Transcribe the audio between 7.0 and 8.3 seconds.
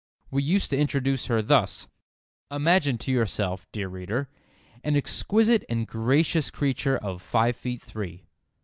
five feet three.